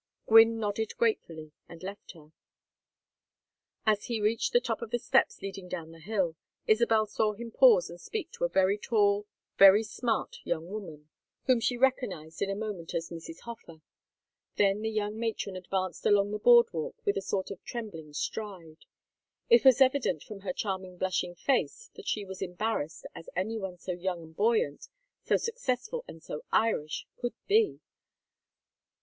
[0.25, 2.31] Gwynne nodded gratefully and left her.
[3.85, 6.35] As he reached the top of the steps leading down the hill,
[6.65, 9.27] Isabel saw him pause and speak to a very tall
[9.59, 11.07] very smart young woman,
[11.45, 13.41] whom she recognized in a moment as Mrs.
[13.41, 13.83] Hofer.
[14.55, 18.85] Then the young matron advanced along the board walk with a sort of trembling stride.
[19.51, 23.59] It was evident from her charming blushing face that she was as embarrassed as any
[23.59, 24.87] one so young and buoyant,
[25.25, 27.81] so successful and so Irish, could be.